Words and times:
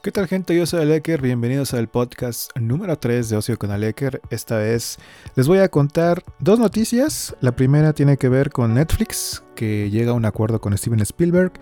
¿Qué 0.00 0.12
tal 0.12 0.28
gente? 0.28 0.56
Yo 0.56 0.64
soy 0.64 0.82
Aleker, 0.82 1.20
bienvenidos 1.20 1.74
al 1.74 1.88
podcast 1.88 2.56
número 2.56 2.96
3 2.96 3.30
de 3.30 3.36
Ocio 3.36 3.58
con 3.58 3.72
Aleker. 3.72 4.20
Esta 4.30 4.56
vez 4.56 4.96
les 5.34 5.48
voy 5.48 5.58
a 5.58 5.68
contar 5.70 6.22
dos 6.38 6.60
noticias. 6.60 7.34
La 7.40 7.56
primera 7.56 7.92
tiene 7.92 8.16
que 8.16 8.28
ver 8.28 8.50
con 8.50 8.74
Netflix, 8.74 9.42
que 9.56 9.90
llega 9.90 10.12
a 10.12 10.14
un 10.14 10.24
acuerdo 10.24 10.60
con 10.60 10.78
Steven 10.78 11.00
Spielberg. 11.00 11.52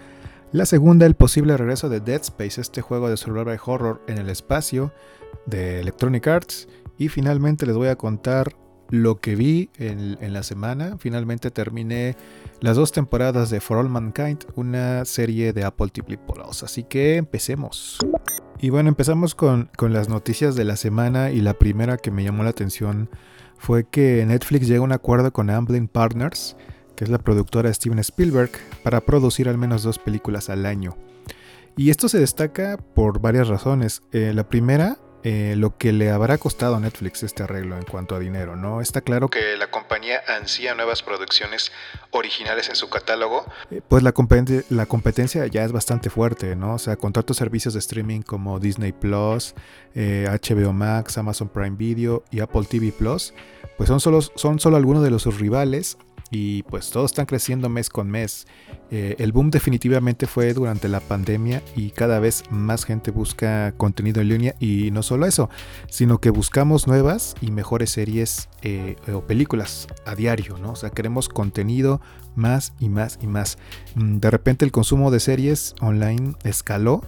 La 0.52 0.66
segunda, 0.66 1.06
el 1.06 1.14
posible 1.14 1.56
regreso 1.56 1.88
de 1.88 2.00
Dead 2.00 2.20
Space, 2.20 2.60
este 2.60 2.82
juego 2.82 3.08
de 3.08 3.16
survival 3.16 3.58
horror 3.64 4.02
en 4.06 4.18
el 4.18 4.28
espacio 4.28 4.92
de 5.46 5.80
Electronic 5.80 6.26
Arts. 6.26 6.68
Y 6.98 7.08
finalmente 7.08 7.64
les 7.64 7.74
voy 7.74 7.88
a 7.88 7.96
contar 7.96 8.54
lo 8.90 9.20
que 9.20 9.34
vi 9.34 9.70
en, 9.78 10.32
la 10.32 10.42
semana. 10.42 10.96
Finalmente 10.98 11.50
terminé 11.50 12.16
las 12.60 12.76
dos 12.76 12.92
temporadas 12.92 13.50
de 13.50 13.60
For 13.60 13.78
All 13.78 13.88
Mankind, 13.88 14.44
una 14.54 15.04
serie 15.04 15.52
de 15.52 15.64
Apple 15.64 15.88
TV 15.88 16.18
Plus. 16.18 16.62
Así 16.62 16.84
que 16.84 17.16
empecemos. 17.16 17.98
Y 18.60 18.70
bueno, 18.70 18.88
empezamos 18.88 19.34
con, 19.34 19.70
las 19.80 20.08
noticias 20.08 20.56
de 20.56 20.64
la 20.64 20.76
semana 20.76 21.30
y 21.30 21.40
la 21.40 21.54
primera 21.54 21.96
que 21.96 22.10
me 22.10 22.24
llamó 22.24 22.42
la 22.42 22.50
atención 22.50 23.10
fue 23.58 23.84
que 23.84 24.24
Netflix 24.26 24.66
llega 24.66 24.80
a 24.80 24.84
un 24.84 24.92
acuerdo 24.92 25.32
con 25.32 25.50
Amblin 25.50 25.88
Partners, 25.88 26.56
que 26.94 27.04
es 27.04 27.10
la 27.10 27.18
productora 27.18 27.72
Steven 27.72 27.98
Spielberg, 27.98 28.50
para 28.82 29.00
producir 29.00 29.48
al 29.48 29.58
menos 29.58 29.82
dos 29.82 29.98
películas 29.98 30.48
al 30.48 30.64
año. 30.66 30.96
Y 31.76 31.90
esto 31.90 32.08
se 32.08 32.18
destaca 32.18 32.78
por 32.78 33.20
varias 33.20 33.48
razones. 33.48 34.02
Eh, 34.12 34.32
la 34.34 34.48
primera 34.48 34.96
eh, 35.28 35.56
lo 35.56 35.76
que 35.76 35.92
le 35.92 36.10
habrá 36.12 36.38
costado 36.38 36.76
a 36.76 36.78
Netflix 36.78 37.24
este 37.24 37.42
arreglo 37.42 37.76
en 37.76 37.82
cuanto 37.82 38.14
a 38.14 38.20
dinero, 38.20 38.54
¿no? 38.54 38.80
Está 38.80 39.00
claro 39.00 39.28
que 39.28 39.56
la 39.56 39.72
compañía 39.72 40.22
ansía 40.28 40.76
nuevas 40.76 41.02
producciones 41.02 41.72
originales 42.12 42.68
en 42.68 42.76
su 42.76 42.88
catálogo. 42.88 43.44
Eh, 43.72 43.80
pues 43.88 44.04
la, 44.04 44.14
la 44.70 44.86
competencia 44.86 45.44
ya 45.48 45.64
es 45.64 45.72
bastante 45.72 46.10
fuerte, 46.10 46.54
¿no? 46.54 46.74
O 46.74 46.78
sea, 46.78 46.94
con 46.94 47.12
tantos 47.12 47.38
servicios 47.38 47.74
de 47.74 47.80
streaming 47.80 48.20
como 48.20 48.60
Disney 48.60 48.92
Plus, 48.92 49.56
HBO 49.96 50.70
eh, 50.70 50.72
Max, 50.72 51.18
Amazon 51.18 51.48
Prime 51.48 51.76
Video 51.76 52.22
y 52.30 52.38
Apple 52.38 52.62
TV 52.70 52.92
Plus, 52.92 53.34
pues 53.76 53.88
son 53.88 53.98
solo, 53.98 54.22
son 54.22 54.60
solo 54.60 54.76
algunos 54.76 55.02
de 55.02 55.10
los 55.10 55.22
sus 55.22 55.40
rivales 55.40 55.98
y 56.30 56.62
pues 56.64 56.90
todos 56.90 57.12
están 57.12 57.26
creciendo 57.26 57.68
mes 57.68 57.88
con 57.88 58.10
mes. 58.10 58.46
Eh, 58.90 59.16
el 59.18 59.32
boom 59.32 59.50
definitivamente 59.50 60.26
fue 60.26 60.54
durante 60.54 60.88
la 60.88 61.00
pandemia 61.00 61.62
y 61.74 61.90
cada 61.90 62.20
vez 62.20 62.44
más 62.50 62.84
gente 62.84 63.10
busca 63.10 63.72
contenido 63.76 64.20
en 64.20 64.28
línea 64.28 64.54
y 64.60 64.90
no 64.90 65.02
solo 65.02 65.26
eso, 65.26 65.50
sino 65.88 66.18
que 66.18 66.30
buscamos 66.30 66.86
nuevas 66.86 67.34
y 67.40 67.50
mejores 67.50 67.90
series 67.90 68.48
eh, 68.62 68.96
o 69.12 69.22
películas 69.22 69.88
a 70.04 70.14
diario, 70.14 70.58
¿no? 70.58 70.72
O 70.72 70.76
sea, 70.76 70.90
queremos 70.90 71.28
contenido 71.28 72.00
más 72.34 72.72
y 72.78 72.88
más 72.88 73.18
y 73.22 73.26
más. 73.26 73.58
Mm, 73.94 74.18
de 74.18 74.30
repente 74.30 74.64
el 74.64 74.72
consumo 74.72 75.10
de 75.10 75.20
series 75.20 75.74
online 75.80 76.34
escaló 76.44 77.02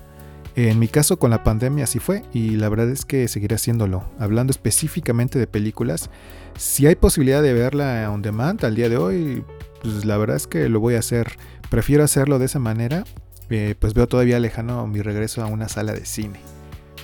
en 0.66 0.80
mi 0.80 0.88
caso 0.88 1.20
con 1.20 1.30
la 1.30 1.44
pandemia 1.44 1.84
así 1.84 2.00
fue 2.00 2.24
y 2.32 2.56
la 2.56 2.68
verdad 2.68 2.90
es 2.90 3.04
que 3.04 3.28
seguiré 3.28 3.54
haciéndolo. 3.54 4.02
Hablando 4.18 4.50
específicamente 4.50 5.38
de 5.38 5.46
películas, 5.46 6.10
si 6.56 6.86
hay 6.88 6.96
posibilidad 6.96 7.42
de 7.42 7.52
verla 7.52 8.10
on 8.10 8.22
demand 8.22 8.64
al 8.64 8.74
día 8.74 8.88
de 8.88 8.96
hoy, 8.96 9.44
pues 9.82 10.04
la 10.04 10.16
verdad 10.16 10.36
es 10.36 10.48
que 10.48 10.68
lo 10.68 10.80
voy 10.80 10.96
a 10.96 10.98
hacer. 10.98 11.38
Prefiero 11.70 12.02
hacerlo 12.02 12.40
de 12.40 12.46
esa 12.46 12.58
manera, 12.58 13.04
eh, 13.50 13.76
pues 13.78 13.94
veo 13.94 14.08
todavía 14.08 14.40
lejano 14.40 14.86
mi 14.88 15.00
regreso 15.00 15.44
a 15.44 15.46
una 15.46 15.68
sala 15.68 15.92
de 15.92 16.04
cine. 16.04 16.40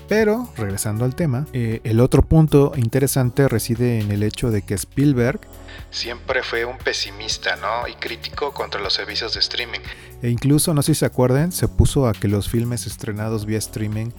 Pero, 0.08 0.48
regresando 0.56 1.04
al 1.04 1.14
tema, 1.14 1.46
eh, 1.52 1.80
el 1.84 2.00
otro 2.00 2.22
punto 2.22 2.72
interesante 2.76 3.48
reside 3.48 4.00
en 4.00 4.10
el 4.10 4.22
hecho 4.22 4.50
de 4.50 4.62
que 4.62 4.74
Spielberg 4.74 5.40
siempre 5.90 6.42
fue 6.42 6.64
un 6.64 6.76
pesimista, 6.78 7.56
¿no? 7.56 7.88
Y 7.88 7.94
crítico 7.94 8.52
contra 8.52 8.80
los 8.80 8.92
servicios 8.92 9.34
de 9.34 9.40
streaming. 9.40 9.80
E 10.22 10.28
incluso, 10.28 10.74
no 10.74 10.82
sé 10.82 10.94
si 10.94 11.00
se 11.00 11.06
acuerdan, 11.06 11.52
se 11.52 11.68
puso 11.68 12.06
a 12.06 12.12
que 12.12 12.28
los 12.28 12.48
filmes 12.50 12.86
estrenados 12.86 13.46
vía 13.46 13.58
streaming 13.58 14.10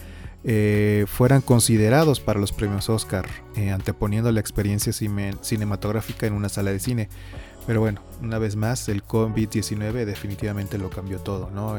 eh, 0.47 1.05
fueran 1.07 1.41
considerados 1.41 2.19
para 2.19 2.39
los 2.39 2.51
premios 2.51 2.87
Oscar, 2.89 3.27
eh, 3.55 3.71
anteponiendo 3.71 4.31
la 4.31 4.39
experiencia 4.39 4.93
cinematográfica 4.93 6.27
en 6.27 6.33
una 6.33 6.49
sala 6.49 6.71
de 6.71 6.79
cine. 6.79 7.09
Pero 7.67 7.79
bueno, 7.79 8.01
una 8.21 8.37
vez 8.37 8.55
más, 8.55 8.89
el 8.89 9.03
COVID-19 9.03 10.05
definitivamente 10.05 10.77
lo 10.77 10.89
cambió 10.89 11.19
todo, 11.19 11.49
¿no? 11.49 11.75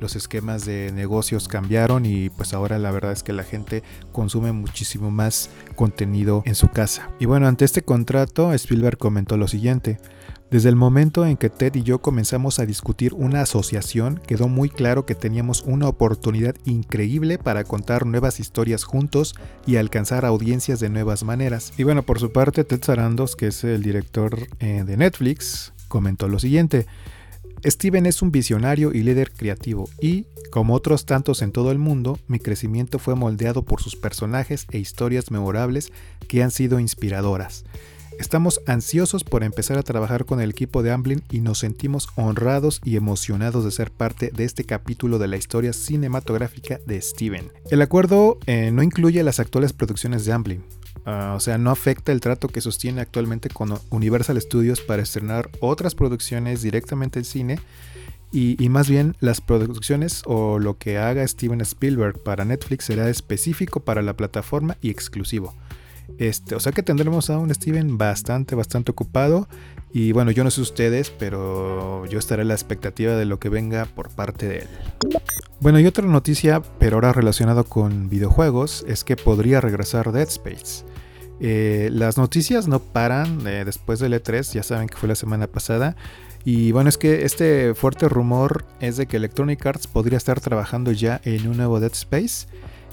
los 0.00 0.16
esquemas 0.16 0.64
de 0.64 0.92
negocios 0.92 1.48
cambiaron 1.48 2.04
y 2.06 2.28
pues 2.30 2.52
ahora 2.54 2.78
la 2.78 2.90
verdad 2.90 3.12
es 3.12 3.22
que 3.22 3.32
la 3.32 3.44
gente 3.44 3.82
consume 4.12 4.52
muchísimo 4.52 5.10
más 5.10 5.50
contenido 5.74 6.42
en 6.44 6.54
su 6.54 6.68
casa. 6.68 7.10
Y 7.18 7.26
bueno, 7.26 7.46
ante 7.46 7.64
este 7.64 7.82
contrato, 7.82 8.52
Spielberg 8.52 8.98
comentó 8.98 9.36
lo 9.36 9.48
siguiente. 9.48 9.98
Desde 10.52 10.68
el 10.68 10.76
momento 10.76 11.24
en 11.24 11.38
que 11.38 11.48
Ted 11.48 11.76
y 11.76 11.82
yo 11.82 12.02
comenzamos 12.02 12.58
a 12.58 12.66
discutir 12.66 13.14
una 13.14 13.40
asociación, 13.40 14.20
quedó 14.26 14.48
muy 14.48 14.68
claro 14.68 15.06
que 15.06 15.14
teníamos 15.14 15.62
una 15.62 15.88
oportunidad 15.88 16.54
increíble 16.66 17.38
para 17.38 17.64
contar 17.64 18.04
nuevas 18.04 18.38
historias 18.38 18.84
juntos 18.84 19.34
y 19.66 19.76
alcanzar 19.76 20.26
audiencias 20.26 20.78
de 20.78 20.90
nuevas 20.90 21.24
maneras. 21.24 21.72
Y 21.78 21.84
bueno, 21.84 22.02
por 22.02 22.20
su 22.20 22.32
parte, 22.32 22.64
Ted 22.64 22.84
Sarandos, 22.84 23.34
que 23.34 23.46
es 23.46 23.64
el 23.64 23.82
director 23.82 24.46
eh, 24.60 24.84
de 24.84 24.96
Netflix, 24.98 25.72
comentó 25.88 26.28
lo 26.28 26.38
siguiente. 26.38 26.84
Steven 27.64 28.04
es 28.04 28.20
un 28.20 28.30
visionario 28.30 28.92
y 28.92 29.04
líder 29.04 29.32
creativo 29.32 29.88
y, 30.02 30.26
como 30.50 30.74
otros 30.74 31.06
tantos 31.06 31.40
en 31.40 31.52
todo 31.52 31.72
el 31.72 31.78
mundo, 31.78 32.18
mi 32.26 32.38
crecimiento 32.38 32.98
fue 32.98 33.14
moldeado 33.14 33.62
por 33.62 33.80
sus 33.80 33.96
personajes 33.96 34.66
e 34.70 34.76
historias 34.78 35.30
memorables 35.30 35.92
que 36.28 36.42
han 36.42 36.50
sido 36.50 36.78
inspiradoras. 36.78 37.64
Estamos 38.18 38.60
ansiosos 38.66 39.24
por 39.24 39.42
empezar 39.42 39.78
a 39.78 39.82
trabajar 39.82 40.24
con 40.24 40.40
el 40.40 40.50
equipo 40.50 40.82
de 40.82 40.92
Amblin 40.92 41.22
y 41.30 41.40
nos 41.40 41.58
sentimos 41.58 42.08
honrados 42.16 42.80
y 42.84 42.96
emocionados 42.96 43.64
de 43.64 43.70
ser 43.70 43.90
parte 43.90 44.30
de 44.34 44.44
este 44.44 44.64
capítulo 44.64 45.18
de 45.18 45.28
la 45.28 45.36
historia 45.36 45.72
cinematográfica 45.72 46.80
de 46.86 47.00
Steven. 47.00 47.50
El 47.70 47.82
acuerdo 47.82 48.38
eh, 48.46 48.70
no 48.72 48.82
incluye 48.82 49.22
las 49.22 49.40
actuales 49.40 49.72
producciones 49.72 50.24
de 50.24 50.32
Amblin, 50.32 50.64
ah, 51.04 51.34
o 51.36 51.40
sea, 51.40 51.58
no 51.58 51.70
afecta 51.70 52.12
el 52.12 52.20
trato 52.20 52.48
que 52.48 52.60
sostiene 52.60 53.00
actualmente 53.00 53.48
con 53.48 53.78
Universal 53.90 54.40
Studios 54.40 54.80
para 54.80 55.02
estrenar 55.02 55.50
otras 55.60 55.94
producciones 55.94 56.62
directamente 56.62 57.18
en 57.18 57.24
cine 57.24 57.58
y, 58.32 58.68
más 58.70 58.88
bien 58.88 59.14
las 59.20 59.42
producciones 59.42 60.22
o 60.24 60.58
lo 60.58 60.78
que 60.78 60.96
haga 60.96 61.26
Steven 61.28 61.60
Spielberg 61.60 62.18
para 62.22 62.46
Netflix 62.46 62.86
será 62.86 63.10
específico 63.10 63.80
para 63.80 64.00
la 64.00 64.16
plataforma 64.16 64.78
y 64.80 64.88
exclusivo. 64.88 65.54
Este, 66.18 66.54
o 66.54 66.60
sea 66.60 66.72
que 66.72 66.82
tendremos 66.82 67.30
a 67.30 67.38
un 67.38 67.52
Steven 67.54 67.98
bastante, 67.98 68.54
bastante 68.54 68.90
ocupado. 68.92 69.48
Y 69.92 70.12
bueno, 70.12 70.30
yo 70.30 70.44
no 70.44 70.50
sé 70.50 70.60
ustedes, 70.60 71.10
pero 71.10 72.06
yo 72.06 72.18
estaré 72.18 72.42
a 72.42 72.44
la 72.46 72.54
expectativa 72.54 73.14
de 73.14 73.26
lo 73.26 73.38
que 73.38 73.48
venga 73.48 73.84
por 73.84 74.08
parte 74.08 74.48
de 74.48 74.58
él. 74.60 74.68
Bueno, 75.60 75.78
y 75.78 75.86
otra 75.86 76.06
noticia, 76.06 76.62
pero 76.78 76.96
ahora 76.96 77.12
relacionado 77.12 77.64
con 77.64 78.08
videojuegos, 78.08 78.84
es 78.88 79.04
que 79.04 79.16
podría 79.16 79.60
regresar 79.60 80.10
Dead 80.10 80.28
Space. 80.28 80.84
Eh, 81.40 81.90
las 81.92 82.18
noticias 82.18 82.68
no 82.68 82.78
paran 82.78 83.46
eh, 83.46 83.64
después 83.64 83.98
del 83.98 84.14
E3, 84.14 84.54
ya 84.54 84.62
saben 84.62 84.88
que 84.88 84.96
fue 84.96 85.08
la 85.08 85.14
semana 85.14 85.46
pasada. 85.46 85.96
Y 86.44 86.72
bueno, 86.72 86.88
es 86.88 86.98
que 86.98 87.24
este 87.24 87.74
fuerte 87.74 88.08
rumor 88.08 88.64
es 88.80 88.96
de 88.96 89.06
que 89.06 89.16
Electronic 89.16 89.64
Arts 89.64 89.86
podría 89.86 90.18
estar 90.18 90.40
trabajando 90.40 90.90
ya 90.90 91.20
en 91.24 91.46
un 91.48 91.56
nuevo 91.56 91.78
Dead 91.78 91.92
Space. 91.92 92.46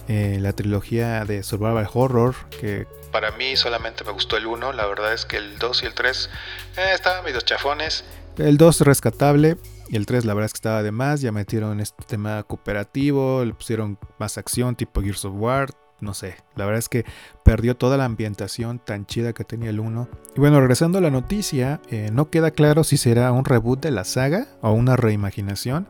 Eh, 0.10 0.40
la 0.42 0.54
trilogía 0.54 1.24
de 1.24 1.44
Survival 1.44 1.88
Horror, 1.94 2.36
que 2.60 2.88
para 3.12 3.32
mí 3.34 3.56
solamente 3.56 4.04
me 4.04 4.12
gustó 4.12 4.38
el 4.38 4.48
1, 4.48 4.74
la 4.74 4.88
verdad 4.88 5.14
es 5.14 5.24
que 5.24 5.38
el 5.38 5.60
2 5.60 5.84
y 5.84 5.86
el 5.86 5.94
3 5.94 6.30
eh, 6.78 6.82
estaban 6.96 7.24
medio 7.24 7.40
chafones. 7.42 8.04
El 8.40 8.58
2 8.58 8.82
rescatable 8.82 9.58
y 9.88 9.98
el 9.98 10.08
3 10.08 10.26
la 10.26 10.34
verdad 10.34 10.48
es 10.48 10.54
que 10.54 10.58
estaba 10.58 10.82
de 10.82 10.92
más, 10.92 11.22
ya 11.22 11.32
metieron 11.32 11.80
este 11.80 12.04
tema 12.06 12.42
cooperativo, 12.42 13.46
le 13.46 13.54
pusieron 13.54 14.00
más 14.18 14.40
acción 14.40 14.76
tipo 14.76 15.00
Gears 15.02 15.26
of 15.26 15.34
War, 15.36 15.70
no 16.02 16.14
sé, 16.14 16.36
la 16.56 16.66
verdad 16.66 16.80
es 16.80 16.90
que 16.90 17.06
perdió 17.44 17.76
toda 17.76 17.98
la 17.98 18.06
ambientación 18.06 18.80
tan 18.80 19.06
chida 19.06 19.34
que 19.34 19.44
tenía 19.44 19.70
el 19.70 19.80
1. 19.80 20.08
Y 20.36 20.40
bueno, 20.40 20.60
regresando 20.60 20.98
a 20.98 21.02
la 21.02 21.12
noticia, 21.12 21.82
eh, 21.90 22.10
no 22.12 22.30
queda 22.30 22.52
claro 22.52 22.84
si 22.84 22.98
será 22.98 23.32
un 23.32 23.46
reboot 23.46 23.82
de 23.82 23.92
la 23.92 24.04
saga 24.04 24.48
o 24.62 24.72
una 24.72 24.96
reimaginación 24.96 25.88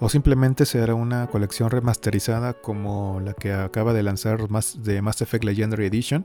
o 0.00 0.08
simplemente 0.08 0.64
será 0.64 0.94
una 0.94 1.26
colección 1.26 1.70
remasterizada 1.70 2.54
como 2.54 3.20
la 3.20 3.34
que 3.34 3.52
acaba 3.52 3.92
de 3.92 4.02
lanzar 4.02 4.38
de 4.76 5.02
Mass 5.02 5.22
Effect 5.22 5.44
Legendary 5.44 5.86
Edition, 5.86 6.24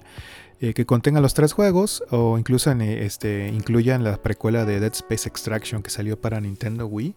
eh, 0.59 0.74
que 0.74 0.85
contenga 0.85 1.21
los 1.21 1.33
tres 1.33 1.53
juegos 1.53 2.03
o 2.12 2.38
incluso 2.38 2.71
eh, 2.71 3.06
este, 3.06 3.47
incluyan 3.47 4.03
la 4.03 4.18
precuela 4.18 4.65
de 4.65 4.80
Dead 4.80 4.94
Space 4.94 5.27
Extraction 5.27 5.81
que 5.81 5.89
salió 5.89 6.19
para 6.19 6.39
Nintendo 6.39 6.85
Wii. 6.85 7.15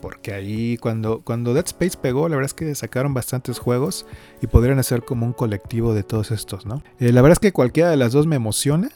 Porque 0.00 0.32
ahí 0.32 0.76
cuando, 0.76 1.20
cuando 1.22 1.54
Dead 1.54 1.66
Space 1.66 1.98
pegó, 2.00 2.28
la 2.28 2.36
verdad 2.36 2.50
es 2.50 2.54
que 2.54 2.74
sacaron 2.74 3.14
bastantes 3.14 3.58
juegos 3.58 4.06
y 4.40 4.46
podrían 4.46 4.78
hacer 4.78 5.04
como 5.04 5.26
un 5.26 5.32
colectivo 5.32 5.94
de 5.94 6.02
todos 6.02 6.30
estos, 6.30 6.66
¿no? 6.66 6.82
Eh, 6.98 7.12
la 7.12 7.22
verdad 7.22 7.32
es 7.32 7.40
que 7.40 7.52
cualquiera 7.52 7.90
de 7.90 7.96
las 7.96 8.12
dos 8.12 8.26
me 8.26 8.36
emociona 8.36 8.90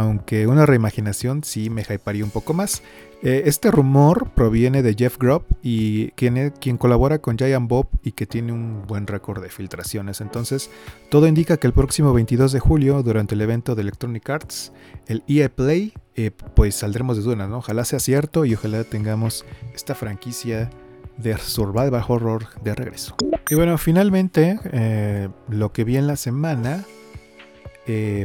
aunque 0.00 0.46
una 0.46 0.66
reimaginación 0.66 1.44
sí 1.44 1.70
me 1.70 1.82
hyparía 1.82 2.24
un 2.24 2.30
poco 2.30 2.54
más. 2.54 2.82
Eh, 3.22 3.44
este 3.46 3.70
rumor 3.70 4.30
proviene 4.34 4.82
de 4.82 4.94
Jeff 4.94 5.16
Grubb 5.18 5.44
y 5.62 6.10
quien, 6.10 6.52
colabora 6.78 7.18
con 7.18 7.38
Giant 7.38 7.68
Bob 7.68 7.88
y 8.02 8.12
que 8.12 8.26
tiene 8.26 8.52
un 8.52 8.86
buen 8.86 9.06
récord 9.06 9.42
de 9.42 9.48
filtraciones. 9.48 10.20
Entonces, 10.20 10.70
todo 11.10 11.26
indica 11.26 11.56
que 11.56 11.66
el 11.66 11.72
próximo 11.72 12.12
22 12.12 12.52
de 12.52 12.60
julio, 12.60 13.02
durante 13.02 13.34
el 13.34 13.40
evento 13.40 13.74
de 13.74 13.82
Electronic 13.82 14.28
Arts, 14.28 14.72
el 15.06 15.22
EA 15.28 15.48
Play, 15.48 15.94
eh, 16.14 16.30
pues 16.54 16.74
saldremos 16.74 17.16
de 17.16 17.22
duda, 17.22 17.46
¿no? 17.46 17.58
Ojalá 17.58 17.84
sea 17.84 18.00
cierto 18.00 18.44
y 18.44 18.54
ojalá 18.54 18.84
tengamos 18.84 19.44
esta 19.74 19.94
franquicia 19.94 20.70
de 21.16 21.36
survival 21.38 22.04
horror 22.06 22.48
de 22.62 22.74
regreso. 22.74 23.16
Y 23.48 23.54
bueno, 23.54 23.78
finalmente 23.78 24.60
eh, 24.72 25.28
lo 25.48 25.72
que 25.72 25.84
vi 25.84 25.96
en 25.96 26.06
la 26.06 26.16
semana 26.16 26.84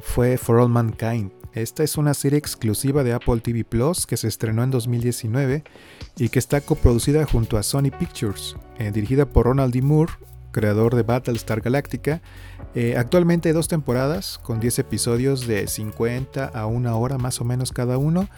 fue 0.04 0.38
For 0.38 0.58
All 0.58 0.70
Mankind. 0.70 1.41
Esta 1.54 1.84
es 1.84 1.98
una 1.98 2.14
serie 2.14 2.40
exclusiva 2.40 3.04
de 3.04 3.14
Apple 3.14 3.42
TV 3.42 3.64
Plus 3.64 4.06
que 4.06 4.18
se 4.18 4.28
estrenó 4.28 4.64
en 4.64 4.72
2019 4.72 5.64
y 6.18 6.30
que 6.30 6.40
está 6.40 6.62
coproducida 6.62 7.26
junto 7.26 7.58
a 7.58 7.64
Sony 7.64 7.92
Pictures, 7.98 8.56
eh, 8.80 8.92
dirigida 8.92 9.26
por 9.26 9.46
Ronald 9.48 9.74
D. 9.74 9.82
Moore, 9.82 10.14
creador 10.52 10.96
de 10.96 11.04
Battlestar 11.04 11.62
Galactica. 11.62 12.22
actualmente 12.98 13.50
hay 13.50 13.54
dos 13.54 13.68
temporadas 13.68 14.38
con 14.38 14.62
10 14.62 14.80
episodios 14.80 15.46
de 15.46 15.68
50 15.68 16.46
a 16.46 16.66
una 16.68 16.96
hora 16.96 17.18
más 17.18 17.42
o 17.42 17.44
menos 17.44 17.72
cada 17.72 17.98
uno 17.98 18.30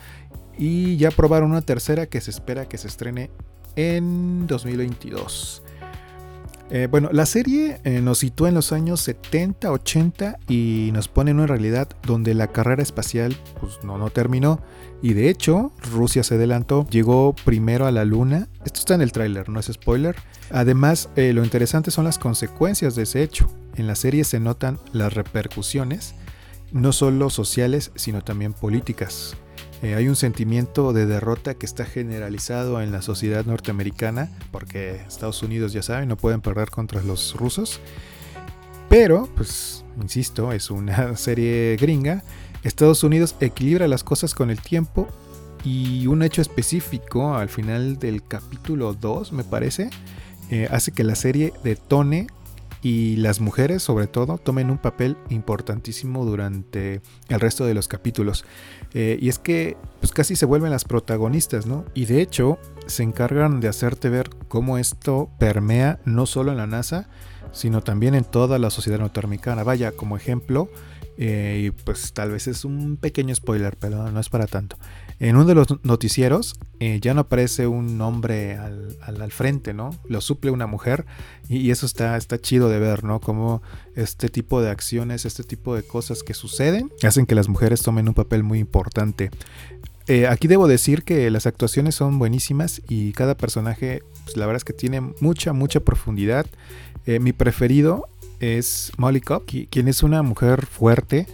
y 0.57 0.98
ya 0.98 1.12
probaron 1.12 1.51
una 1.51 1.62
tercera 1.62 2.07
que 2.07 2.21
se 2.21 2.31
espera 2.31 2.68
que 2.68 2.77
se 2.77 2.88
estrene 2.88 3.30
en 3.75 4.48
2022. 4.48 5.63
Eh, 6.75 6.88
bueno, 6.90 7.10
la 7.12 7.28
serie 7.28 7.80
eh, 7.84 8.02
nos 8.02 8.18
sitúa 8.18 8.50
en 8.50 8.56
los 8.56 8.72
años 8.72 9.00
70, 9.02 9.72
80 9.72 10.40
y 10.48 10.90
nos 10.92 11.08
pone 11.08 11.30
en 11.30 11.38
una 11.38 11.46
realidad 11.46 11.88
donde 12.02 12.34
la 12.34 12.48
carrera 12.48 12.81
espacial 12.81 13.38
pues, 13.62 13.84
no, 13.84 14.00
no 14.00 14.10
terminó. 14.10 14.60
Y 15.00 15.14
de 15.14 15.30
hecho, 15.30 15.72
Rusia 15.92 16.24
se 16.24 16.34
adelantó, 16.34 16.88
llegó 16.90 17.36
primero 17.46 17.86
a 17.86 17.92
la 17.92 18.06
Luna. 18.06 18.48
Esto 18.66 18.80
está 18.80 18.96
en 18.96 19.04
el 19.04 19.12
tráiler, 19.12 19.50
no 19.50 19.60
es 19.60 19.68
spoiler. 19.72 20.16
Además, 20.50 21.10
eh, 21.16 21.31
lo 21.31 21.44
interesante 21.44 21.92
son 21.92 22.06
las 22.06 22.18
consecuencias 22.18 22.96
de 22.96 23.04
ese 23.04 23.22
hecho. 23.22 23.48
En 23.76 23.86
la 23.86 23.94
serie 23.94 24.24
se 24.24 24.40
notan 24.40 24.80
las 24.94 25.14
repercusiones, 25.14 26.16
no 26.72 26.92
solo 26.92 27.30
sociales, 27.30 27.92
sino 27.94 28.24
también 28.24 28.54
políticas. 28.54 29.38
Eh, 29.83 29.95
hay 29.95 30.07
un 30.07 30.15
sentimiento 30.15 30.94
de 30.94 31.06
derrota 31.06 31.56
que 31.56 31.65
está 31.65 31.83
generalizado 31.83 32.81
en 32.81 32.94
la 32.94 33.01
sociedad 33.01 33.45
norteamericana, 33.45 34.30
porque 34.50 35.01
Estados 35.06 35.44
Unidos, 35.44 35.74
ya 35.74 35.83
saben, 35.83 36.07
no 36.07 36.15
pueden 36.15 36.39
perder 36.39 36.69
contra 36.69 37.03
los 37.03 37.35
rusos. 37.35 37.81
Pero, 38.88 39.27
pues, 39.35 39.83
insisto, 40.01 40.53
es 40.53 40.71
una 40.71 41.15
serie 41.18 41.75
gringa. 41.75 42.24
Estados 42.63 43.03
Unidos 43.03 43.35
equilibra 43.41 43.89
las 43.89 44.06
cosas 44.06 44.33
con 44.33 44.50
el 44.50 44.62
tiempo 44.62 45.09
y 45.65 46.07
un 46.07 46.24
hecho 46.24 46.41
específico 46.41 47.35
al 47.35 47.50
final 47.50 48.00
del 48.00 48.25
capítulo 48.25 48.94
2, 48.94 49.33
me 49.33 49.44
parece, 49.44 49.89
eh, 50.50 50.69
hace 50.71 50.94
que 50.94 51.03
la 51.03 51.15
serie 51.15 51.51
detone 51.62 52.27
y 52.83 53.15
las 53.15 53.39
mujeres 53.39 53.81
sobre 53.81 54.07
todo 54.07 54.38
tomen 54.38 54.69
un 54.69 54.77
papel 54.77 55.18
importantísimo 55.30 56.25
durante 56.25 57.01
el 57.30 57.39
resto 57.39 57.65
de 57.65 57.74
los 57.74 57.88
capítulos. 57.88 58.44
Eh, 58.94 59.18
y 59.21 59.30
es 59.30 59.39
que 59.39 59.77
pues 60.01 60.12
casi 60.12 60.35
se 60.35 60.45
vuelven 60.45 60.69
las 60.69 60.83
protagonistas, 60.83 61.65
¿no? 61.65 61.85
Y 61.94 62.06
de 62.06 62.21
hecho 62.21 62.59
se 62.85 63.03
encargan 63.03 63.62
de 63.62 63.69
hacerte 63.69 64.09
ver 64.09 64.30
cómo 64.50 64.77
esto 64.77 65.30
permea 65.39 66.00
no 66.03 66.25
solo 66.25 66.51
en 66.51 66.57
la 66.57 66.68
NASA, 66.68 67.07
sino 67.53 67.81
también 67.81 68.15
en 68.15 68.25
toda 68.25 68.59
la 68.59 68.69
sociedad 68.69 69.00
norteamericana. 69.00 69.63
Vaya, 69.63 69.94
como 69.94 70.18
ejemplo, 70.18 70.69
eh, 71.18 71.65
y 71.65 71.71
pues 71.71 72.12
tal 72.12 72.31
vez 72.31 72.47
es 72.47 72.65
un 72.65 72.97
pequeño 72.97 73.33
spoiler, 73.33 73.77
pero 73.77 74.12
no 74.12 74.19
es 74.19 74.30
para 74.30 74.47
tanto. 74.47 74.77
En 75.19 75.36
uno 75.36 75.45
de 75.45 75.56
los 75.56 75.68
noticieros 75.83 76.56
eh, 76.80 77.00
ya 77.01 77.13
no 77.13 77.21
aparece 77.21 77.68
un 77.68 78.00
hombre 78.01 78.57
al, 78.57 78.98
al, 79.01 79.31
frente, 79.31 79.74
¿no? 79.74 79.92
Lo 80.07 80.21
suple 80.21 80.51
una 80.51 80.68
mujer 80.68 81.06
y, 81.48 81.71
eso 81.71 81.86
está, 81.86 82.18
está 82.18 82.39
chido 82.39 82.69
de 82.69 82.80
ver, 82.80 83.04
¿no? 83.04 83.19
Como 83.21 83.62
este 83.95 84.30
tipo 84.30 84.62
de 84.62 84.69
acciones, 84.69 85.25
este 85.25 85.44
tipo 85.44 85.75
de 85.75 85.83
cosas 85.83 86.24
que 86.24 86.33
suceden 86.33 86.92
hacen 87.04 87.25
que 87.25 87.36
las 87.36 87.48
mujeres 87.48 87.81
tomen 87.81 88.07
un 88.07 88.13
papel 88.13 88.44
muy 88.44 88.60
importante. 88.60 89.31
Eh, 90.07 90.27
aquí 90.27 90.48
debo 90.48 90.68
decir 90.68 91.04
que 91.04 91.30
las 91.31 91.45
actuaciones 91.45 91.95
son 91.95 92.19
buenísimas 92.19 92.81
y 92.89 93.13
cada 93.13 93.38
personaje, 93.38 94.04
pues, 94.25 94.36
la 94.36 94.45
verdad 94.45 94.57
es 94.57 94.66
que 94.66 94.74
tiene 94.74 95.00
mucha, 95.21 95.54
mucha 95.54 95.80
profundidad. 95.80 96.45
Eh, 97.06 97.19
mi 97.19 97.31
preferido 97.31 98.09
es 98.39 98.92
Molly 98.98 99.21
Cobb, 99.21 99.45
quien 99.45 99.88
es 99.88 100.04
una 100.04 100.21
mujer 100.21 100.66
fuerte, 100.66 101.27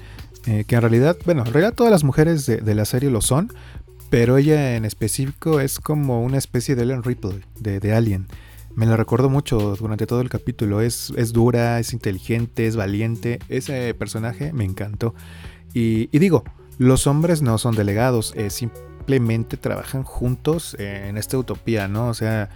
que 0.44 0.75
en 0.75 0.81
realidad, 0.81 1.18
bueno, 1.25 1.44
en 1.45 1.53
realidad 1.53 1.74
todas 1.74 1.91
las 1.91 2.03
mujeres 2.03 2.45
de, 2.45 2.75
la 2.75 2.86
serie 2.86 3.09
lo 3.09 3.21
son, 3.21 3.51
pero 4.09 4.38
ella 4.38 4.75
en 4.75 4.86
específico 4.86 5.59
es 5.59 5.80
como 5.80 6.24
una 6.24 6.38
especie 6.38 6.75
de 6.75 6.83
Ellen 6.83 7.03
Ripley, 7.03 7.41
de, 7.59 7.94
Alien. 7.94 8.27
Me 8.75 8.86
la 8.86 8.95
recuerdo 8.95 9.30
mucho 9.30 9.75
durante 9.75 10.07
todo 10.07 10.21
el 10.21 10.30
capítulo. 10.30 10.81
Es, 10.81 11.12
es, 11.18 11.33
dura, 11.33 11.80
es 11.80 11.91
inteligente, 11.94 12.65
es 12.65 12.75
valiente. 12.75 13.39
Ese 13.50 13.94
personaje 13.94 14.53
me 14.53 14.63
encantó. 14.63 15.13
Y, 15.74 16.07
digo, 16.18 16.44
los 16.77 17.06
hombres 17.07 17.42
no 17.42 17.57
son 17.57 17.75
delegados, 17.75 18.33
eh, 18.35 18.50
simplemente 18.50 19.57
trabajan 19.57 20.03
juntos 20.03 20.75
en 20.80 21.18
esta 21.18 21.38
utopía, 21.38 21.88
¿no? 21.88 22.07
O 22.07 22.13
sea, 22.13 22.50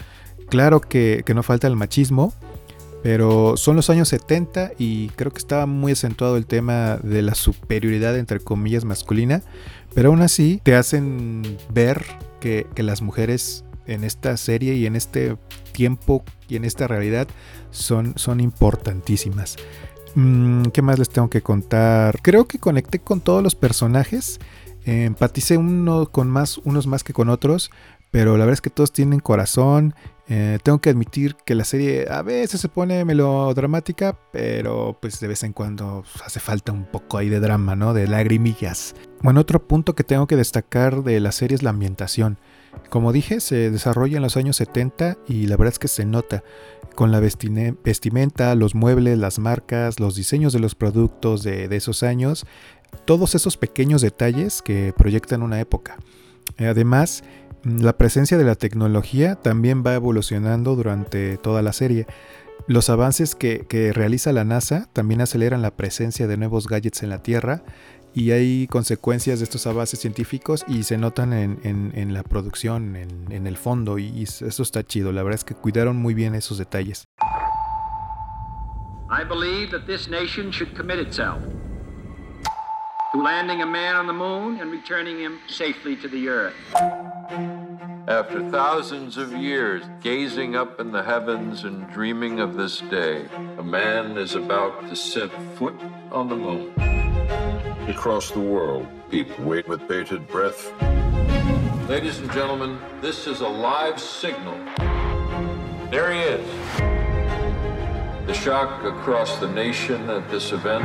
claro 0.50 0.80
que 0.82 1.24
no 1.36 1.44
falta 1.44 1.68
el 1.68 1.76
machismo, 1.76 2.34
pero 3.04 3.58
son 3.58 3.76
los 3.76 3.90
años 3.90 4.08
70 4.08 4.72
y 4.80 5.10
creo 5.10 5.32
que 5.32 5.38
estaba 5.38 5.66
muy 5.66 5.92
acentuado 5.92 6.38
el 6.38 6.46
tema 6.46 6.98
de 7.04 7.22
la 7.22 7.36
superioridad 7.36 8.18
entre 8.18 8.40
comillas 8.40 8.86
masculina. 8.86 9.44
Pero 9.94 10.10
aún 10.10 10.22
así 10.22 10.62
te 10.64 10.74
hacen 10.76 11.58
ver 11.70 12.04
que, 12.40 12.66
las 12.78 13.02
mujeres 13.02 13.66
en 13.88 14.06
esta 14.06 14.38
serie 14.38 14.76
y 14.76 14.86
en 14.86 14.96
este 14.96 15.36
tiempo 15.74 16.24
y 16.48 16.56
en 16.56 16.64
esta 16.64 16.88
realidad 16.88 17.28
son, 17.72 18.14
son 18.16 18.40
importantísimas. 18.40 19.58
Mm, 20.16 20.68
¿Qué 20.68 20.82
más 20.82 20.98
les 20.98 21.10
tengo 21.10 21.30
que 21.30 21.42
contar? 21.42 22.20
Creo 22.22 22.46
que 22.46 22.58
conecté 22.58 23.00
con 23.00 23.20
todos 23.20 23.44
los 23.44 23.56
personajes. 23.56 24.40
empaticé 24.86 25.58
uno 25.58 26.10
con 26.10 26.30
más, 26.30 26.58
unos 26.60 26.88
más 26.88 27.04
que 27.04 27.14
con 27.14 27.28
otros. 27.28 27.70
Pero 28.14 28.38
la 28.38 28.46
verdad 28.46 28.54
es 28.54 28.62
que 28.62 28.70
todos 28.70 28.94
tienen 28.94 29.20
corazón. 29.20 29.96
Eh, 30.28 30.60
tengo 30.62 30.80
que 30.80 30.92
admitir 30.92 31.36
que 31.48 31.56
la 31.56 31.64
serie 31.64 32.06
a 32.12 32.22
veces 32.22 32.62
se 32.62 32.70
pone 32.70 33.04
melodramática, 33.06 34.20
pero 34.32 34.96
pues 35.02 35.20
de 35.20 35.28
vez 35.28 35.42
en 35.42 35.52
cuando 35.52 36.04
hace 36.24 36.40
falta 36.40 36.72
un 36.72 36.86
poco 36.86 37.18
ahí 37.18 37.28
de 37.28 37.40
drama, 37.40 37.76
¿no? 37.76 37.96
De 37.96 38.08
lagrimillas. 38.08 38.94
Bueno, 39.24 39.42
otro 39.42 39.68
punto 39.68 39.96
que 39.96 40.04
tengo 40.04 40.28
que 40.28 40.36
destacar 40.36 41.02
de 41.04 41.20
la 41.20 41.32
serie 41.32 41.56
es 41.56 41.64
la 41.64 41.72
ambientación. 41.72 42.38
Como 42.92 43.14
dije, 43.14 43.40
se 43.40 43.72
desarrolla 43.72 44.18
en 44.18 44.22
los 44.22 44.38
años 44.38 44.58
70 44.58 45.18
y 45.28 45.48
la 45.48 45.58
verdad 45.58 45.74
es 45.74 45.80
que 45.80 45.88
se 45.88 46.06
nota 46.06 46.44
con 46.94 47.12
la 47.12 47.20
vestimenta, 47.20 48.54
los 48.54 48.76
muebles, 48.76 49.18
las 49.18 49.40
marcas, 49.40 50.00
los 50.00 50.16
diseños 50.16 50.54
de 50.54 50.60
los 50.60 50.76
productos 50.76 51.42
de, 51.42 51.76
esos 51.76 52.04
años, 52.04 52.46
todos 53.06 53.34
esos 53.34 53.58
pequeños 53.58 54.04
detalles 54.04 54.62
que 54.62 54.94
proyectan 54.96 55.42
una 55.42 55.60
época. 55.60 55.98
Además, 56.60 57.24
la 57.64 57.98
presencia 57.98 58.38
de 58.38 58.44
la 58.44 58.56
tecnología 58.56 59.36
también 59.36 59.84
va 59.86 59.94
evolucionando 59.94 60.76
durante 60.76 61.38
toda 61.38 61.62
la 61.62 61.74
serie. 61.74 62.08
Los 62.68 62.90
avances 62.90 63.36
que, 63.36 63.66
que, 63.68 63.94
realiza 63.94 64.32
la 64.32 64.44
NASA 64.44 64.90
también 64.94 65.22
aceleran 65.22 65.62
la 65.62 65.76
presencia 65.76 66.28
de 66.28 66.38
nuevos 66.38 66.68
gadgets 66.68 67.04
en 67.04 67.10
la 67.10 67.24
Tierra 67.24 67.64
y 68.14 68.32
hay 68.32 68.68
consecuencias 68.68 69.40
de 69.40 69.46
estos 69.46 69.66
avances 69.66 70.00
científicos 70.00 70.64
y 70.68 70.84
se 70.84 70.98
notan 70.98 71.34
en, 71.34 71.60
en, 71.64 71.92
en 71.96 72.14
la 72.14 72.24
producción, 72.24 72.96
en, 72.96 73.32
en, 73.32 73.48
el 73.48 73.58
fondo, 73.58 73.98
y 73.98 74.24
eso 74.24 74.64
está 74.64 74.84
chido. 74.84 75.12
La 75.12 75.24
verdad 75.24 75.40
es 75.40 75.44
que 75.44 75.56
cuidaron 75.56 75.98
muy 75.98 76.14
bien 76.14 76.36
esos 76.36 76.58
detalles. 76.58 77.08
I 79.10 79.24
believe 79.24 79.72
that 79.72 79.86
this 79.86 80.08
nation 80.08 80.52
should 80.52 80.76
commit 80.76 81.00
itself 81.00 81.40
to 83.14 83.22
landing 83.22 83.62
a 83.62 83.66
man 83.66 83.96
on 83.96 84.08
the 84.08 84.14
moon 84.14 84.60
and 84.60 84.72
returning 84.72 85.20
him 85.20 85.40
safely 85.48 85.96
to 85.96 86.08
the 86.08 86.28
earth. 86.30 86.54
After 87.30 88.50
thousands 88.52 89.18
of 89.18 89.32
years 89.32 89.84
gazing 90.02 90.56
up 90.56 90.80
in 90.80 90.92
the 90.92 91.04
heavens 91.04 91.64
and 91.64 91.90
dreaming 91.90 92.42
of 92.42 92.56
this 92.56 92.80
day, 92.82 93.26
a 93.58 93.64
man 93.64 94.18
is 94.18 94.36
about 94.36 94.90
to 94.90 94.96
set 94.96 95.32
foot 95.56 95.80
on 96.12 96.28
the 96.28 96.36
moon. 96.36 96.74
Across 97.90 98.32
the 98.32 98.42
world, 98.42 98.88
people 99.10 99.46
wait 99.46 99.68
with 99.70 99.88
bated 99.88 100.28
breath. 100.28 100.72
Ladies 101.88 102.20
and 102.20 102.30
gentlemen, 102.32 102.78
this 103.02 103.26
is 103.26 103.40
a 103.40 103.48
live 103.48 104.00
signal. 104.00 104.58
There 105.92 106.12
he 106.12 106.20
is. 106.20 106.48
The 108.28 108.34
shock 108.34 108.84
across 108.84 109.38
the 109.38 109.50
nation 109.50 110.10
at 110.10 110.30
this 110.30 110.52
event 110.52 110.84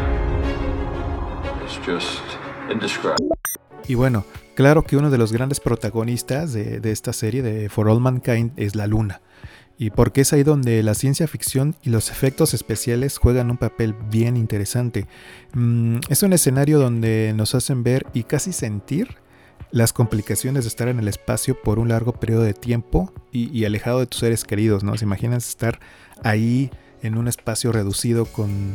is 1.69 1.77
just 1.85 2.23
indescribable. 2.71 3.37
Y 3.89 3.95
bueno, 3.95 4.25
claro 4.59 4.83
que 4.83 4.97
uno 4.97 5.09
de 5.09 5.19
los 5.19 5.33
grandes 5.33 5.61
protagonistas 5.61 6.53
de, 6.53 6.81
esta 6.91 7.13
serie 7.13 7.43
de 7.43 7.69
For 7.69 7.89
All 7.89 8.01
Mankind 8.01 8.51
es 8.57 8.75
la 8.75 8.89
Luna. 8.89 9.21
y 9.79 9.91
porque 9.91 10.23
es 10.23 10.33
ahí 10.33 10.43
donde 10.43 10.83
la 10.83 10.95
ciencia 10.95 11.29
ficción 11.29 11.77
y 11.85 11.91
los 11.91 12.11
efectos 12.11 12.55
especiales 12.55 13.19
juegan 13.19 13.53
un 13.53 13.57
papel 13.57 13.95
bien 14.11 14.37
interesante. 14.37 15.07
Mm, 15.55 15.99
es 16.09 16.25
un 16.25 16.33
escenario 16.33 16.81
donde 16.81 17.33
nos 17.37 17.55
hacen 17.55 17.85
ver 17.85 18.05
y 18.13 18.25
casi 18.25 18.53
sentir 18.53 19.19
las 19.71 19.93
complicaciones 19.93 20.65
de 20.65 20.69
estar 20.71 20.89
en 20.89 20.99
el 20.99 21.07
espacio 21.07 21.57
por 21.63 21.79
un 21.79 21.91
largo 21.91 22.15
periodo 22.15 22.43
de 22.43 22.55
tiempo 22.55 23.13
y, 23.31 23.65
alejado 23.65 24.01
de 24.01 24.07
tus 24.07 24.19
seres 24.19 24.43
queridos, 24.43 24.83
¿no? 24.83 24.97
¿Se 24.97 25.05
imaginan 25.05 25.39
estar 25.39 25.79
ahí 26.25 26.73
en 27.05 27.17
un 27.17 27.29
espacio 27.29 27.71
reducido 27.71 28.25
con... 28.25 28.75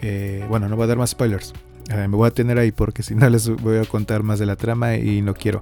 Eh, 0.00 0.46
bueno, 0.48 0.68
no 0.68 0.76
voy 0.76 0.84
a 0.84 0.86
dar 0.86 0.98
más 0.98 1.10
spoilers. 1.10 1.52
Me 1.90 2.08
voy 2.08 2.28
a 2.28 2.30
tener 2.30 2.58
ahí 2.58 2.72
porque 2.72 3.02
si 3.02 3.14
no 3.14 3.28
les 3.30 3.48
voy 3.48 3.78
a 3.78 3.84
contar 3.84 4.22
más 4.22 4.38
de 4.38 4.46
la 4.46 4.56
trama 4.56 4.96
y 4.96 5.22
no 5.22 5.34
quiero. 5.34 5.60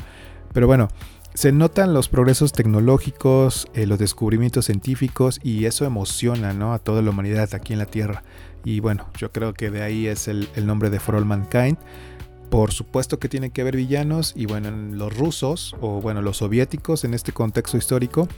Pero 0.53 0.67
bueno, 0.67 0.89
se 1.35 1.51
notan 1.51 1.95
los 1.95 2.09
progresos 2.11 2.53
tecnológicos, 2.53 3.67
eh, 3.73 3.87
los 3.87 3.99
descubrimientos 3.99 4.67
científicos 4.67 5.41
y 5.43 5.65
eso 5.65 5.87
emociona 5.87 6.53
¿no? 6.53 6.75
a 6.75 6.79
toda 6.79 7.01
la 7.01 7.11
humanidad 7.11 7.55
aquí 7.55 7.73
en 7.73 7.79
la 7.79 7.87
Tierra. 7.87 8.23
Y 8.65 8.81
bueno, 8.81 9.07
yo 9.17 9.33
creo 9.33 9.55
que 9.55 9.71
de 9.71 9.83
ahí 9.83 10.07
es 10.07 10.29
el, 10.29 10.47
nombre 10.65 10.91
de 10.91 11.01
For 11.01 11.15
All 11.15 11.25
Mankind. 11.25 11.79
Por 12.51 12.71
supuesto 12.71 13.19
que 13.19 13.31
tiene 13.31 13.49
que 13.49 13.63
haber 13.63 13.77
villanos 13.77 14.35
y 14.37 14.45
bueno, 14.45 14.71
los 14.71 15.17
rusos 15.17 15.75
o 15.81 16.03
bueno, 16.03 16.21
los 16.21 16.37
soviéticos 16.37 17.03
en 17.05 17.15
este 17.15 17.33
contexto 17.33 17.79
histórico, 17.79 18.29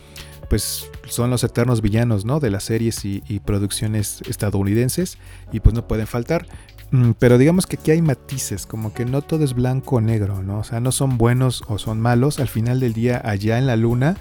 pues 0.48 0.88
son 1.08 1.30
los 1.30 1.42
eternos 1.42 1.82
villanos, 1.82 2.24
¿no? 2.24 2.38
De 2.38 2.48
las 2.48 2.62
series 2.62 3.04
y 3.04 3.40
producciones 3.44 4.22
estadounidenses 4.28 5.18
y 5.50 5.58
pues 5.58 5.74
no 5.74 5.88
pueden 5.88 6.06
faltar. 6.06 6.46
Mm, 6.94 7.14
pero 7.18 7.38
digamos 7.38 7.66
que 7.66 7.74
aquí 7.74 7.90
hay 7.90 8.02
matices, 8.02 8.66
como 8.66 8.94
que 8.94 9.04
no 9.04 9.20
todo 9.20 9.42
es 9.42 9.54
blanco 9.54 9.96
o 9.96 10.00
negro, 10.00 10.44
¿no? 10.44 10.60
O 10.60 10.64
sea, 10.64 10.78
no 10.78 10.92
son 10.92 11.18
buenos 11.18 11.64
o 11.66 11.76
son 11.76 12.00
malos. 12.00 12.38
Al 12.38 12.46
final 12.46 12.78
del 12.78 12.92
día, 12.92 13.20
allá 13.24 13.58
en 13.58 13.66
la 13.66 13.74
luna, 13.74 14.16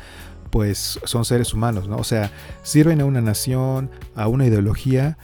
pues 0.49 0.99
son 1.03 1.23
seres 1.23 1.53
humanos, 1.53 1.87
¿no? 1.87 1.97
O 1.97 2.03
sea, 2.03 2.31
sirven 2.63 2.99
a 2.99 3.05
una 3.05 3.21
nación, 3.21 3.91
a 4.15 4.27
una 4.27 4.47
ideología, 4.47 5.19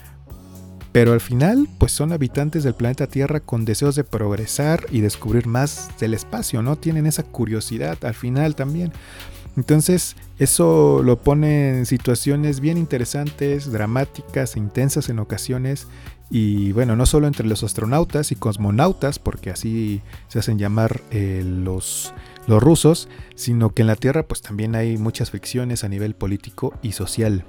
pero 0.91 1.11
al 1.11 1.21
final, 1.21 1.67
pues 1.79 1.91
son 1.91 2.13
habitantes 2.13 2.63
del 2.63 2.75
planeta 2.75 3.07
Tierra 3.07 3.39
con 3.39 3.65
deseos 3.65 3.95
de 3.95 4.03
progresar 4.03 4.85
y 4.91 5.01
descubrir 5.01 5.47
más 5.47 5.89
del 5.99 6.13
espacio, 6.13 6.61
¿no? 6.61 6.75
Tienen 6.75 7.07
esa 7.07 7.23
curiosidad 7.23 7.97
al 8.05 8.13
final 8.13 8.53
también. 8.53 8.91
Entonces, 9.57 10.15
eso 10.37 11.01
lo 11.03 11.17
pone 11.17 11.79
en 11.79 11.87
situaciones 11.87 12.59
bien 12.59 12.77
interesantes, 12.77 13.71
dramáticas 13.71 14.55
e 14.55 14.59
intensas 14.59 15.09
en 15.09 15.17
ocasiones 15.17 15.87
y 16.29 16.71
bueno, 16.73 16.95
no 16.95 17.05
solo 17.05 17.27
entre 17.27 17.47
los 17.47 17.63
astronautas 17.63 18.31
y 18.31 18.35
cosmonautas, 18.35 19.17
porque 19.17 19.49
así 19.49 20.01
se 20.27 20.39
hacen 20.39 20.59
llamar 20.59 21.01
eh, 21.09 21.43
los, 21.43 22.13
los 22.47 22.61
rusos, 22.61 23.09
sino 23.35 23.71
que 23.71 23.81
en 23.81 23.87
la 23.87 23.95
Tierra 23.95 24.27
pues 24.27 24.41
también 24.41 24.75
hay 24.75 24.97
muchas 24.97 25.31
fricciones 25.31 25.83
a 25.83 25.89
nivel 25.89 26.13
político 26.13 26.73
y 26.83 26.91
social. 26.91 27.45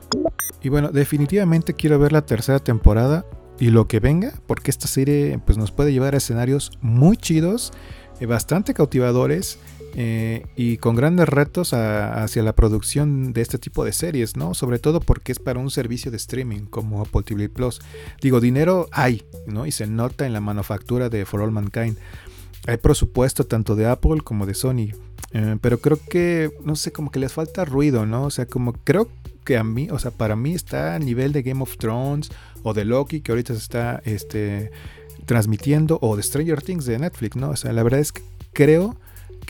Y 0.62 0.70
bueno, 0.70 0.90
definitivamente 0.90 1.74
quiero 1.74 1.98
ver 1.98 2.12
la 2.12 2.24
tercera 2.24 2.58
temporada 2.58 3.26
y 3.58 3.68
lo 3.68 3.86
que 3.86 4.00
venga, 4.00 4.32
porque 4.46 4.70
esta 4.70 4.88
serie 4.88 5.38
pues 5.44 5.58
nos 5.58 5.72
puede 5.72 5.92
llevar 5.92 6.14
a 6.14 6.18
escenarios 6.18 6.72
muy 6.80 7.18
chidos, 7.18 7.72
eh, 8.20 8.26
bastante 8.26 8.72
cautivadores 8.72 9.58
eh, 9.94 10.46
y 10.56 10.76
con 10.76 10.94
grandes 10.94 11.28
retos 11.28 11.72
hacia 11.72 12.42
la 12.42 12.54
producción 12.54 13.32
de 13.32 13.40
este 13.40 13.58
tipo 13.58 13.84
de 13.84 13.92
series, 13.92 14.36
¿no? 14.36 14.54
Sobre 14.54 14.78
todo 14.78 15.00
porque 15.00 15.32
es 15.32 15.38
para 15.38 15.58
un 15.58 15.70
servicio 15.70 16.10
de 16.10 16.16
streaming 16.16 16.66
como 16.66 17.00
Apple 17.02 17.22
TV 17.24 17.48
Plus. 17.48 17.80
Digo, 18.20 18.40
dinero 18.40 18.88
hay, 18.92 19.24
¿no? 19.46 19.66
Y 19.66 19.72
se 19.72 19.86
nota 19.86 20.26
en 20.26 20.32
la 20.32 20.40
manufactura 20.40 21.08
de 21.08 21.24
For 21.24 21.40
All 21.40 21.50
Mankind. 21.50 21.96
Hay 22.66 22.76
presupuesto 22.76 23.44
tanto 23.44 23.74
de 23.74 23.86
Apple 23.86 24.20
como 24.22 24.46
de 24.46 24.54
Sony. 24.54 24.92
Eh, 25.32 25.56
pero 25.60 25.78
creo 25.78 25.98
que, 26.08 26.50
no 26.64 26.76
sé, 26.76 26.92
como 26.92 27.10
que 27.10 27.20
les 27.20 27.32
falta 27.32 27.64
ruido, 27.64 28.06
¿no? 28.06 28.24
O 28.24 28.30
sea, 28.30 28.46
como 28.46 28.72
creo 28.72 29.08
que 29.44 29.56
a 29.56 29.64
mí, 29.64 29.88
o 29.90 29.98
sea, 29.98 30.10
para 30.10 30.36
mí 30.36 30.54
está 30.54 30.94
a 30.94 30.98
nivel 30.98 31.32
de 31.32 31.42
Game 31.42 31.62
of 31.62 31.76
Thrones 31.76 32.30
o 32.62 32.74
de 32.74 32.84
Loki, 32.84 33.20
que 33.20 33.32
ahorita 33.32 33.54
se 33.54 33.60
está 33.60 34.02
este, 34.04 34.70
transmitiendo, 35.26 35.98
o 36.02 36.16
de 36.16 36.22
Stranger 36.22 36.62
Things 36.62 36.84
de 36.84 36.98
Netflix, 36.98 37.36
¿no? 37.36 37.50
O 37.50 37.56
sea, 37.56 37.72
la 37.72 37.82
verdad 37.82 38.00
es 38.00 38.12
que 38.12 38.22
creo 38.52 38.96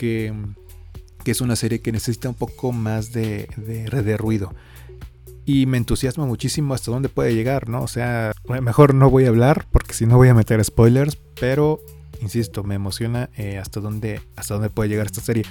que, 0.01 0.33
es 1.25 1.41
una 1.41 1.55
serie 1.55 1.79
que 1.79 1.91
necesita 1.91 2.27
un 2.27 2.33
poco 2.33 2.71
más 2.71 3.13
de, 3.13 3.47
de, 3.55 4.17
ruido. 4.17 4.51
Y 5.45 5.67
me 5.67 5.77
entusiasma 5.77 6.25
muchísimo 6.25 6.73
hasta 6.73 6.89
dónde 6.89 7.07
puede 7.07 7.35
llegar, 7.35 7.69
¿no? 7.69 7.83
O 7.83 7.87
sea, 7.87 8.31
mejor 8.61 8.95
no 8.95 9.11
voy 9.11 9.25
a 9.25 9.29
hablar 9.29 9.67
porque 9.71 9.93
si 9.93 10.07
no 10.07 10.17
voy 10.17 10.29
a 10.29 10.33
meter 10.33 10.63
spoilers, 10.63 11.17
pero 11.39 11.79
insisto, 12.19 12.63
me 12.63 12.75
emociona 12.75 13.29
eh, 13.37 13.59
hasta, 13.59 13.79
dónde, 13.79 14.21
hasta 14.35 14.55
dónde 14.55 14.69
puede 14.71 14.89
llegar 14.89 15.05
esta 15.05 15.21
serie. 15.21 15.43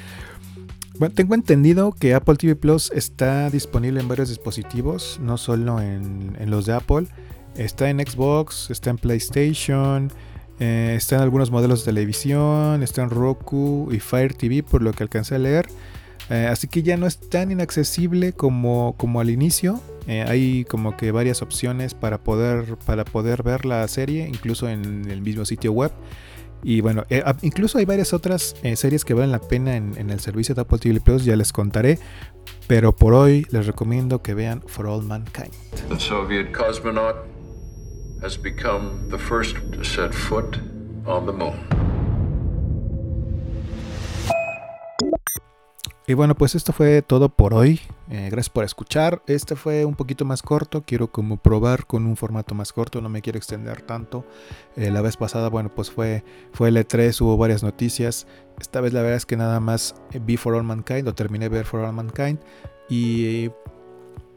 Bueno, 0.98 1.14
tengo 1.14 1.34
entendido 1.34 1.92
que 1.92 2.14
Apple 2.14 2.34
TV 2.34 2.56
Plus 2.56 2.90
está 2.92 3.50
disponible 3.50 4.00
en 4.00 4.08
varios 4.08 4.30
dispositivos, 4.30 5.20
no 5.22 5.38
solo 5.38 5.80
en, 5.80 6.36
en 6.40 6.50
los 6.50 6.66
de 6.66 6.72
Apple. 6.72 7.06
Está 7.54 7.88
en 7.88 8.00
Xbox, 8.00 8.70
está 8.70 8.90
en 8.90 8.98
PlayStation, 8.98 10.12
eh, 10.60 10.94
está 10.94 11.16
en 11.16 11.22
algunos 11.22 11.50
modelos 11.50 11.80
de 11.80 11.86
televisión, 11.86 12.82
está 12.82 13.02
en 13.02 13.08
Roku 13.08 13.88
y 13.90 13.98
Fire 13.98 14.34
TV 14.34 14.62
por 14.62 14.82
lo 14.82 14.92
que 14.92 15.02
alcancé 15.02 15.34
a 15.34 15.38
leer. 15.38 15.66
Eh, 16.28 16.46
así 16.48 16.68
que 16.68 16.82
ya 16.82 16.98
no 16.98 17.06
es 17.06 17.18
tan 17.18 17.50
inaccesible 17.50 18.34
como, 18.34 18.94
como 18.98 19.20
al 19.20 19.30
inicio. 19.30 19.80
Eh, 20.06 20.22
hay 20.28 20.64
como 20.66 20.98
que 20.98 21.12
varias 21.12 21.40
opciones 21.40 21.94
para 21.94 22.18
poder, 22.18 22.76
para 22.84 23.06
poder 23.06 23.42
ver 23.42 23.64
la 23.64 23.88
serie, 23.88 24.28
incluso 24.28 24.68
en 24.68 25.10
el 25.10 25.22
mismo 25.22 25.46
sitio 25.46 25.72
web. 25.72 25.92
Y 26.62 26.82
bueno, 26.82 27.04
incluso 27.40 27.78
hay 27.78 27.86
varias 27.86 28.12
otras 28.12 28.54
series 28.74 29.06
que 29.06 29.14
valen 29.14 29.32
la 29.32 29.40
pena 29.40 29.76
en, 29.76 30.10
el 30.10 30.20
servicio 30.20 30.54
de 30.54 30.60
Apple 30.60 30.76
TV 30.76 31.00
Plus, 31.00 31.24
ya 31.24 31.34
les 31.34 31.54
contaré. 31.54 31.98
Pero 32.66 32.94
por 32.94 33.14
hoy 33.14 33.46
les 33.50 33.66
recomiendo 33.66 34.20
que 34.20 34.34
vean 34.34 34.62
For 34.66 34.86
All 34.86 35.02
Mankind. 35.02 35.54
Soviet 35.98 36.52
cosmonaut 36.52 37.39
has 38.22 38.36
become 38.36 39.08
the 39.08 39.18
first 39.18 39.56
to 39.72 39.84
set 39.84 40.14
foot 40.14 40.58
on 41.06 41.26
the 41.26 41.32
moon. 41.32 41.54
Y 46.10 46.14
bueno, 46.14 46.34
pues 46.34 46.56
esto 46.56 46.72
fue 46.72 47.02
todo 47.02 47.28
por 47.28 47.54
hoy. 47.54 47.80
Eh, 48.10 48.30
gracias 48.32 48.50
por 48.50 48.64
escuchar. 48.64 49.22
Este 49.28 49.54
fue 49.54 49.84
un 49.84 49.94
poquito 49.94 50.24
más 50.24 50.42
corto. 50.42 50.82
Quiero 50.84 51.12
como 51.12 51.36
probar 51.36 51.86
con 51.86 52.04
un 52.04 52.16
formato 52.16 52.52
más 52.52 52.72
corto. 52.72 53.00
No 53.00 53.08
me 53.08 53.22
quiero 53.22 53.36
extender 53.38 53.82
tanto. 53.82 54.24
Eh, 54.74 54.90
la 54.90 55.02
vez 55.02 55.16
pasada, 55.16 55.48
bueno, 55.48 55.70
pues 55.72 55.92
fue, 55.92 56.24
fue 56.52 56.70
el 56.70 56.78
E3. 56.78 57.20
Hubo 57.20 57.36
varias 57.36 57.62
noticias. 57.62 58.26
Esta 58.58 58.80
vez 58.80 58.92
la 58.92 59.02
verdad 59.02 59.18
es 59.18 59.26
que 59.26 59.36
nada 59.36 59.60
más 59.60 59.94
vi 60.22 60.36
For 60.36 60.54
All 60.54 60.64
Mankind 60.64 61.06
o 61.06 61.14
terminé 61.14 61.48
de 61.48 61.56
ver 61.56 61.64
For 61.64 61.78
All 61.78 61.92
Mankind. 61.92 62.40
Y 62.88 63.50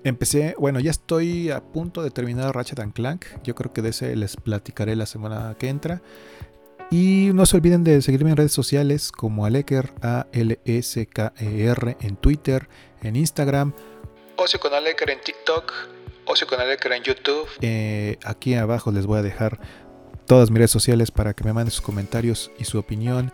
Empecé, 0.03 0.55
bueno, 0.59 0.79
ya 0.79 0.91
estoy 0.91 1.49
a 1.49 1.61
punto 1.61 2.03
de 2.03 2.11
terminar 2.11 2.53
Ratchet 2.55 2.79
and 2.79 2.93
Clank. 2.93 3.25
Yo 3.43 3.55
creo 3.55 3.71
que 3.71 3.81
de 3.81 3.89
ese 3.89 4.15
les 4.15 4.35
platicaré 4.35 4.95
la 4.95 5.05
semana 5.05 5.55
que 5.57 5.69
entra. 5.69 6.01
Y 6.91 7.31
no 7.33 7.45
se 7.45 7.57
olviden 7.57 7.83
de 7.83 8.01
seguirme 8.01 8.31
en 8.31 8.37
redes 8.37 8.51
sociales 8.51 9.11
como 9.11 9.45
Aleker, 9.45 9.93
A-L-S-K-E-R, 10.01 11.97
en 12.01 12.15
Twitter, 12.17 12.69
en 13.01 13.15
Instagram. 13.15 13.73
Ocio 14.35 14.59
con 14.59 14.73
Aleker 14.73 15.09
en 15.09 15.21
TikTok, 15.21 15.73
Ocio 16.25 16.45
con 16.47 16.59
Aleker 16.59 16.91
en 16.91 17.03
YouTube. 17.03 17.47
Eh, 17.61 18.17
aquí 18.23 18.53
abajo 18.55 18.91
les 18.91 19.05
voy 19.05 19.19
a 19.19 19.21
dejar 19.21 19.59
todas 20.27 20.51
mis 20.51 20.59
redes 20.59 20.71
sociales 20.71 21.11
para 21.11 21.33
que 21.33 21.43
me 21.43 21.53
manden 21.53 21.71
sus 21.71 21.81
comentarios 21.81 22.51
y 22.59 22.65
su 22.65 22.77
opinión. 22.77 23.31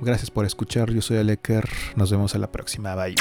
Gracias 0.00 0.30
por 0.30 0.44
escuchar, 0.44 0.90
yo 0.90 1.00
soy 1.00 1.18
Aleker, 1.18 1.68
nos 1.96 2.10
vemos 2.10 2.34
a 2.34 2.38
la 2.38 2.50
próxima, 2.50 2.94
bye. 2.94 3.14